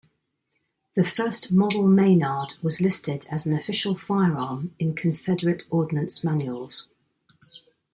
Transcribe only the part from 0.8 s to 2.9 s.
The First Model Maynard was